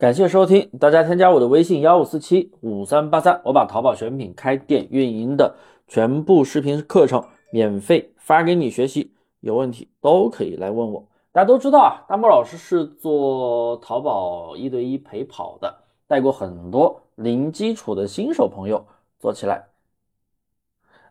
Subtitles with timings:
[0.00, 11.06] 感谢收听，大家添加我的微信幺五四七五三八三，我把淘宝选品开店运营的全部视频课程免费发给你学习，有问题都可以来问我。
[11.32, 18.86] 大家都知道啊，大漠老师是做淘宝一对一陪跑的，带过很多零基础的新手朋友
[19.18, 19.66] 做起来。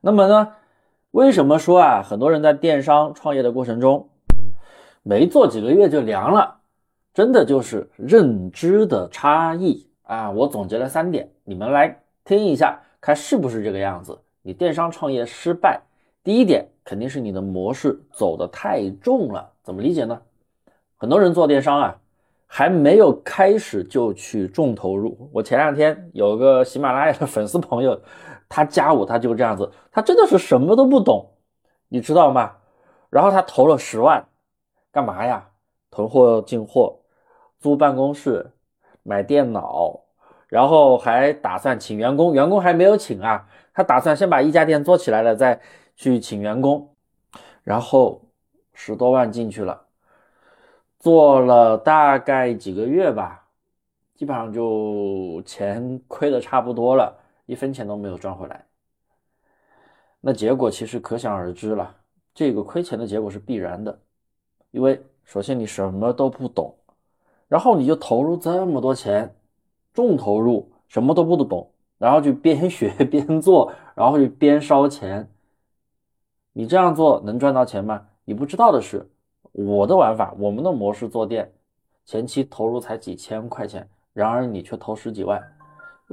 [0.00, 0.54] 那么呢，
[1.10, 4.08] 为什么说啊，很多人在电商创业的过程中
[5.02, 6.57] 没做几个月就凉了？
[7.18, 10.30] 真的就是认知的差异啊！
[10.30, 14.16] 我总结了三点，你们来听一下，看是不是这个样子。
[14.40, 15.80] 你电商创业失败，
[16.22, 19.50] 第一点肯定是你的模式走的太重了。
[19.64, 20.22] 怎么理解呢？
[20.96, 21.96] 很多人做电商啊，
[22.46, 25.28] 还没有开始就去重投入。
[25.32, 28.00] 我前两天有个喜马拉雅的粉丝朋友，
[28.48, 31.28] 他加我，他就这样子，他真的是什么都不懂，
[31.88, 32.52] 你知道吗？
[33.10, 34.24] 然后他投了十万，
[34.92, 35.48] 干嘛呀？
[35.90, 36.97] 囤货进货。
[37.58, 38.52] 租办公室，
[39.02, 40.00] 买电脑，
[40.46, 45.60] 然后还打算请员工，员工还没有请啊，他打算先把一家店做起来了，再
[45.96, 46.94] 去请员工，
[47.64, 48.22] 然后
[48.72, 49.86] 十多万进去了，
[51.00, 53.48] 做了大概几个月吧，
[54.14, 58.64] 基本上就钱亏的差不多了，一分钱都没有赚回来。
[60.20, 61.96] 那结果其实可想而知了，
[62.32, 63.98] 这个亏钱的结果是必然的，
[64.70, 66.72] 因为首先你什么都不懂。
[67.48, 69.34] 然后你就投入这么多钱，
[69.94, 75.28] 重投入，什么都不懂，然后就边学 边做，然后就边烧钱。
[76.52, 78.06] 你这样做能赚到钱吗？
[78.24, 79.08] 你不知道的是，
[79.52, 81.50] 我的玩法，我们的模式做店，
[82.04, 85.42] 前期投入才几千块钱，然而你却投十几万。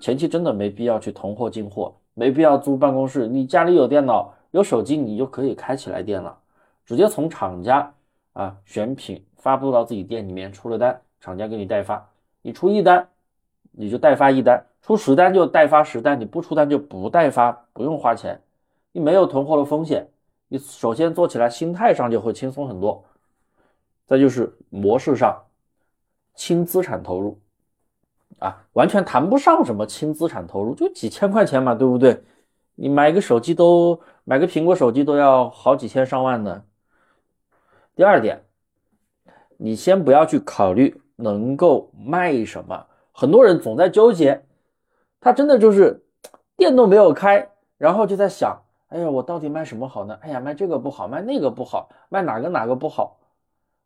[0.00, 6.36] 前期真的没必要去囤货进货，没必要租办公室，你家里有电脑有手机，你就可以开起来店了，
[6.84, 7.92] 直接从厂家
[8.32, 11.00] 啊选品发布到自己店里面，出了单。
[11.20, 12.08] 厂家给你代发，
[12.42, 13.08] 你出一单，
[13.72, 18.40] 你就代发一单；出十单就代发十单，你不出单就不代发，不用花钱，
[18.92, 20.08] 你没有囤货的风险。
[20.48, 23.04] 你首先做起来心态上就会轻松很多。
[24.06, 25.44] 再就是模式上，
[26.34, 27.38] 轻资产投入
[28.38, 32.24] 啊，完全谈不上什么轻资产投入，就几千块钱嘛，对不对？
[32.74, 36.64] 你买个手机都买个苹果手机都要好几千上万的。
[37.94, 38.42] 第二点，
[39.58, 41.00] 你先不要去考虑。
[41.20, 42.86] 能够卖什么？
[43.12, 44.42] 很多人总在纠结，
[45.20, 46.02] 他真的就是
[46.56, 48.58] 店都没有开，然后就在想：
[48.88, 50.18] 哎呀，我到底卖什么好呢？
[50.22, 53.18] 哎呀，卖这个不好，卖那个不好，卖哪个哪个不好？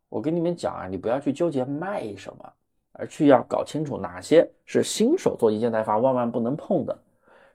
[0.07, 2.53] 我跟你们讲啊，你不要去纠结卖什么，
[2.93, 6.97] 而去要搞清楚哪些是新手做一件代发万万不能碰的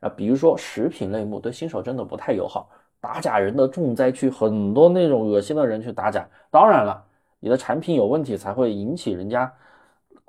[0.00, 0.08] 啊。
[0.10, 2.68] 比如说食品类目，对新手真的不太友好，
[3.00, 6.28] 打假人的重灾区，很多那种恶心的人去打假。
[6.50, 7.02] 当然了，
[7.38, 9.50] 你的产品有问题才会引起人家。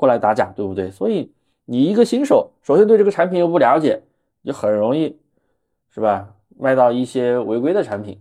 [0.01, 0.89] 过来打假，对不对？
[0.89, 1.31] 所以
[1.65, 4.01] 你一个新手，首先对这个产品又不了解，
[4.43, 5.15] 就很容易，
[5.91, 6.33] 是吧？
[6.57, 8.19] 卖到一些违规的产品。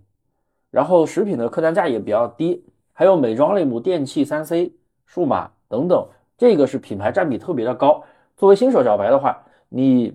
[0.70, 4.74] 然后食品的客单价也比较低，还有美妆类目、电器、三 C、
[5.06, 8.04] 数码等等，这个是品牌占比特别的高。
[8.36, 10.14] 作为新手小白的话，你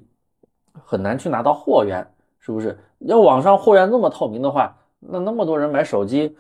[0.84, 2.06] 很难去拿到货源，
[2.40, 2.78] 是不是？
[3.00, 6.38] 要网上货源那么透明的话，那那么多人买手机，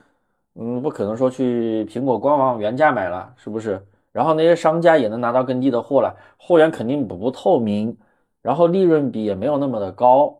[0.53, 3.83] 嗯，不可能说去苹果官网原价买了，是不是？
[4.15, 7.97] 然后那些商家也能拿到更低的货了，货源肯定不透明，
[8.41, 10.37] 然后利润比也没有那么的高，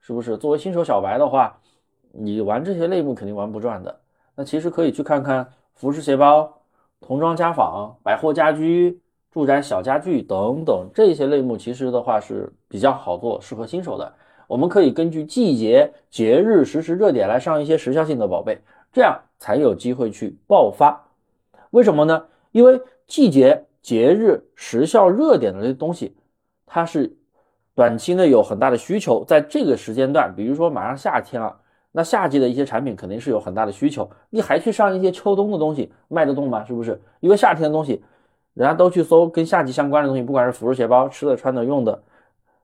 [0.00, 0.36] 是不是？
[0.36, 1.56] 作为新手小白的话，
[2.10, 4.00] 你玩这些类目肯定玩不转的。
[4.34, 6.52] 那其实可以去看看服饰鞋包、
[7.00, 14.12] 童装家纺、百货家居、住宅小家具等等这些类目，其实的话是比较好做，适合新手的。
[14.48, 18.58] 我们可以根据季节、节日、实时热点来上一些时效性的宝贝，
[18.92, 21.00] 这样才有机会去爆发。
[21.70, 22.24] 为什么呢？
[22.50, 26.16] 因为季节、节日、时效、热点的这些东西，
[26.66, 27.14] 它是
[27.74, 31.60] 短期内有很大的需求，在这个时间段，比如说马上夏天了，
[31.92, 34.10] 那夏季的一些产品肯定是有很大的需求。
[34.30, 36.64] 你还去上一些秋冬的东西，卖得动吗？
[36.64, 37.00] 是不是？
[37.20, 38.02] 因为夏天的东西，
[38.54, 42.02] 人家都去搜跟夏季相关的东西，不管是服饰、鞋包、吃的、穿的、用的、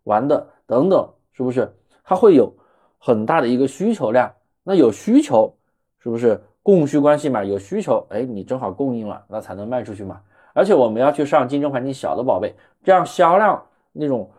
[0.04, 1.72] 玩的等等，是不是？
[2.02, 2.52] 它会有
[2.98, 4.32] 很大的一个需求量。
[4.62, 5.52] 那有需求，
[5.98, 7.42] 是不是供需关系嘛？
[7.44, 10.20] 有需求，哎，你正好供应了，那才能卖出去嘛。
[10.52, 14.30] 而且我们要去上竞争环境小的宝贝，这样销量那种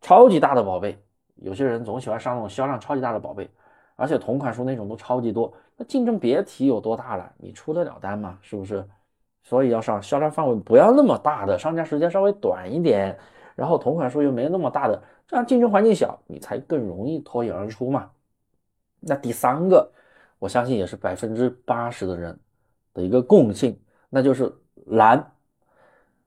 [0.00, 0.98] 超级大的宝贝，
[1.36, 3.48] 有些人总喜欢上那种销量超级大的宝贝，
[3.96, 8.38] 而且同款数那种都超级多，那竞争别提有多大了，你出得了单吗？
[8.40, 8.84] 是不是？
[9.42, 13.18] 所以要上销量范围不要那么大的，上架时间稍微短一点，
[13.54, 18.10] 然后同款数又没那么大的，这样竞争环境小，你才更容易脱颖而出嘛。
[19.00, 19.90] 那第三个，
[20.38, 22.38] 我相信也是百分之八十的人
[22.92, 23.78] 的一个共性，
[24.08, 24.54] 那就是
[24.86, 25.32] 难。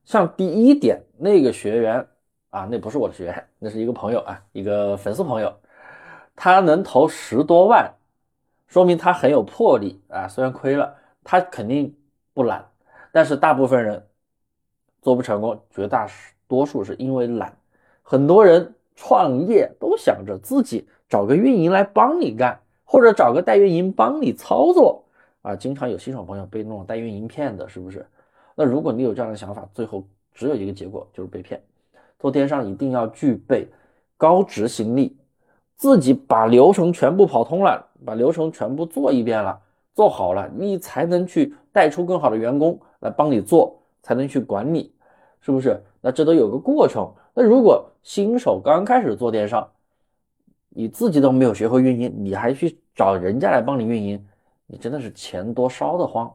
[0.06, 2.06] 像第一点那个学员
[2.50, 5.54] 啊，那不是我的学员，那是一个朋友啊，一个粉丝朋友，
[6.36, 7.92] 他能投十多万，
[8.68, 10.28] 说明他很有魄力啊。
[10.28, 11.96] 虽然亏了，他肯定
[12.34, 12.64] 不懒，
[13.12, 14.06] 但是大部分人
[15.02, 16.08] 做不成功，绝大
[16.48, 17.56] 多数是因为懒。
[18.02, 25.04] 很多人创业都想着自己找个运营来帮你干，或者找个代运营帮你操作
[25.42, 25.56] 啊。
[25.56, 28.06] 经常有新手朋友被那种代运营骗的，是不是？
[28.56, 31.62] 那如果你有这样的想法，最后只有一个结果，就是被骗。
[32.20, 33.68] 做电商一定要具备
[34.16, 35.18] 高执行力，
[35.76, 39.60] 自己把流程全部跑通了，把流程全部做一遍了，
[39.94, 44.94] 做好了，你才能去带出更好的员工来帮你做，才能去管理，
[45.42, 45.82] 是不是？
[46.00, 47.12] 那这都有个过程。
[47.34, 49.68] 那如果新手刚开始做电商，
[50.70, 54.26] 你自己都没有学会运营，你还去找人家来帮你运营，
[54.68, 56.32] 你真的是钱多烧得慌，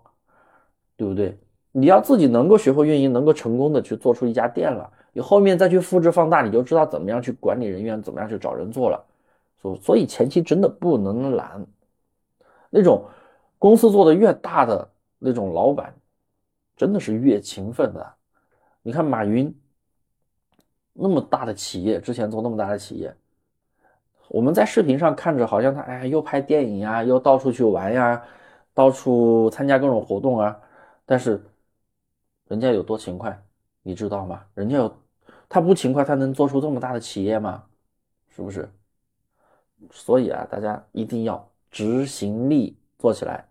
[0.97, 1.39] 对不对？
[1.71, 9.05] 你要自己能够学会运营，能够成功的去做出一家店了，你后面再去复制放大，你就知道怎么样去管理人员，怎么样去找人做了。
[9.61, 11.65] 所所以前期真的不能懒，
[12.71, 13.05] 那种
[13.59, 14.89] 公司做的越大的
[15.19, 15.95] 那种老板，
[16.75, 18.15] 真的是越勤奋的。
[18.83, 19.55] 你看马云
[20.95, 23.15] 那么大的企业，之前做那么大的企业，
[24.29, 28.23] 我们在视频上看着好像他哎又拍电影呀，又到处去玩呀，
[28.73, 30.59] 到处参加各种活动啊，
[31.05, 31.41] 但是。
[32.49, 33.39] 人家有多勤快，
[33.83, 34.43] 你知道吗？
[34.55, 34.97] 人家有，
[35.49, 37.63] 他不勤快，他能做出这么大的企业吗？
[38.31, 38.69] 是不是？
[39.91, 43.47] 所以啊，大家一定要执行力做起来，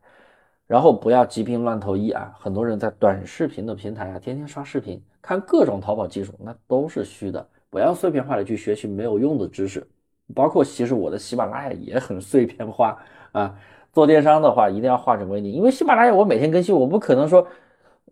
[0.66, 2.36] 然后不要急病乱投医啊！
[2.40, 7.48] 很多人在短视频的平台啊，天天刷视频，看各种淘宝技术，那都是虚的。
[7.70, 9.88] 不要碎片化的去学习没有用的知识，
[10.34, 12.98] 包括其实我的喜马拉雅也很碎片化
[13.32, 13.56] 啊。
[13.94, 17.48] 做电商的话，一定要化整为零，因为喜马拉雅我每天更新，我不可能说。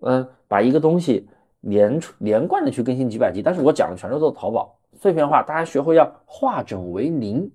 [0.02, 1.28] 嗯，把一个东西
[1.62, 7.50] 连连贯的去更新几百集，但是我讲的全都是淘宝碎片化，大家学会要化整为零，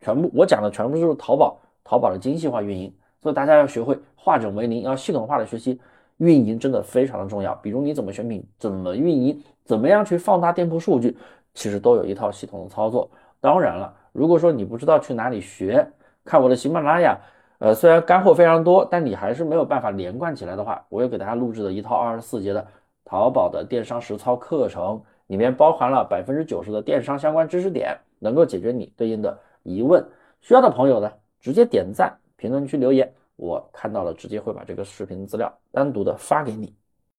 [0.00, 5.80] 全部我讲的全部都是淘宝淘宝的精细化运营，所以大家要学会化整为零，要系统化的学习
[6.18, 7.54] 运营，真的非常的重要。
[7.56, 11.16] 比如你怎么选品，怎么运营，怎么样去放大店铺数据，
[11.54, 13.10] 其实都有一套系统的操作。
[13.40, 15.86] 当然了，如果说你不知道去哪里学，
[16.24, 17.18] 看我的喜马拉雅。
[17.58, 22.66] 呃，虽然干货非常多，但你还是没有办法连贯起来的话，我又给大家录制了一套二十四节的
[23.04, 30.06] 淘宝的电商实操课程，里面包含了百分之九十的电商相关知识点，能够解决你对应的疑问。
[30.40, 31.10] 需要的朋友呢，
[31.40, 36.74] 直接点赞，评论区留言，我看到了直接会把这个视频资料单独的发给你。